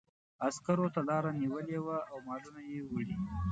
عسکرو 0.47 0.87
ته 0.93 1.01
لاره 1.09 1.31
نیولې 1.39 1.79
وه 1.85 1.97
او 2.11 2.17
مالونه 2.27 2.61
یې 2.71 2.79
وړي. 2.91 3.15